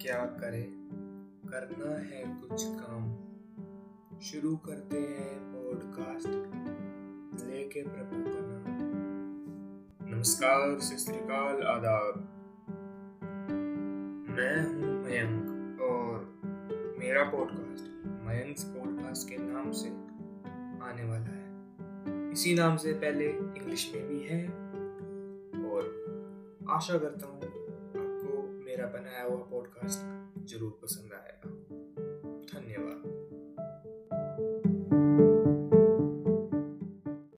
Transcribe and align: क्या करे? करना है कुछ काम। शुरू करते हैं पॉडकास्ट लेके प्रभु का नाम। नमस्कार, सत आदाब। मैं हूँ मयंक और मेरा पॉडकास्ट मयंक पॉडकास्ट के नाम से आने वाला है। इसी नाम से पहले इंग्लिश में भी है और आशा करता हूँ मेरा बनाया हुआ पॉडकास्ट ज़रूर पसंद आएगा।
क्या 0.00 0.26
करे? 0.26 0.62
करना 1.50 1.98
है 1.98 2.40
कुछ 2.40 2.62
काम। 2.66 3.14
शुरू 4.20 4.56
करते 4.56 4.98
हैं 4.98 5.38
पॉडकास्ट 5.40 6.28
लेके 7.46 7.82
प्रभु 7.82 8.16
का 8.16 8.40
नाम। 8.40 10.14
नमस्कार, 10.14 10.78
सत 10.80 11.10
आदाब। 11.62 12.14
मैं 14.30 14.66
हूँ 14.66 15.04
मयंक 15.04 15.80
और 15.80 16.40
मेरा 16.98 17.24
पॉडकास्ट 17.24 18.06
मयंक 18.06 18.56
पॉडकास्ट 18.60 19.28
के 19.28 19.36
नाम 19.38 19.70
से 19.70 19.88
आने 20.84 21.04
वाला 21.04 21.26
है। 21.26 21.48
इसी 22.32 22.54
नाम 22.54 22.76
से 22.76 22.92
पहले 22.92 23.30
इंग्लिश 23.30 23.92
में 23.94 24.08
भी 24.08 24.20
है 24.20 24.48
और 25.70 26.08
आशा 26.70 26.98
करता 26.98 27.26
हूँ 27.26 27.47
मेरा 28.78 28.90
बनाया 28.90 29.22
हुआ 29.24 29.38
पॉडकास्ट 29.50 30.46
ज़रूर 30.50 30.78
पसंद 30.82 31.12
आएगा। 31.12 31.48